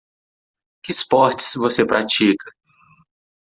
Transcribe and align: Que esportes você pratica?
Que 0.83 0.91
esportes 0.91 1.53
você 1.53 1.85
pratica? 1.85 2.51